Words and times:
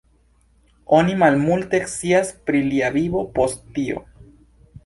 Oni 0.99 1.17
malmulte 1.25 1.81
scias 1.91 2.33
pri 2.49 2.65
lia 2.71 2.91
vivo 2.99 3.23
post 3.39 3.63
tio. 3.77 4.03